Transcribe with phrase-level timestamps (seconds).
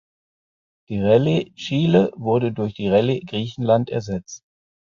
[0.89, 4.43] Die Rallye Chile wurde durch die Rallye Griechenland ersetzt.